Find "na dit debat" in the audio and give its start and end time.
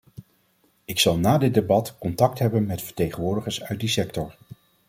1.17-1.97